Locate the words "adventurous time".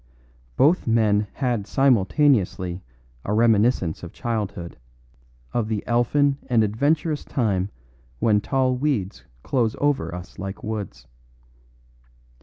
6.63-7.69